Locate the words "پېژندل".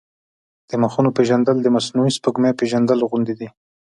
1.17-1.57, 2.59-2.99